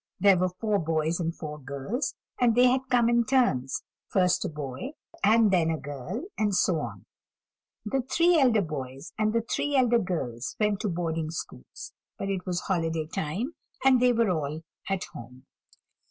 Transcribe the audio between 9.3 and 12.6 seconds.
the three elder girls went to boarding schools; but it